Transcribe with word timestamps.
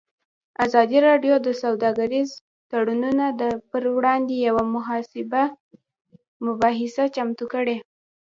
ازادي 0.65 0.97
راډیو 1.07 1.35
د 1.41 1.47
سوداګریز 1.63 2.29
تړونونه 2.71 3.25
پر 3.71 3.83
وړاندې 3.95 4.35
یوه 4.47 4.63
مباحثه 6.45 7.03
چمتو 7.15 7.45
کړې. 7.53 7.77